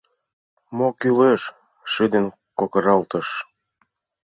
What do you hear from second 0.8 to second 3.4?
кӱлеш?— шыдын кокыралтыш.